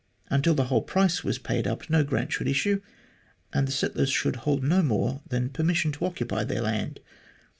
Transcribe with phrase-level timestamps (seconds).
[0.31, 2.81] Until the whole price was paid up no grant should issue,
[3.53, 7.01] and the settlers should hold no more than permission to occupy their land.